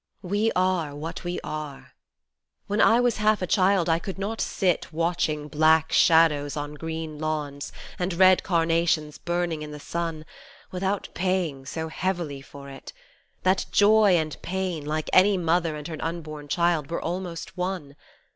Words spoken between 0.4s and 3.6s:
are what we are: when I was half a